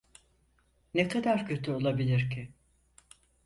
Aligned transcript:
Ne 0.93 1.07
kadar 1.07 1.47
kötü 1.47 1.71
olabilir 1.71 2.29
ki? 2.31 2.51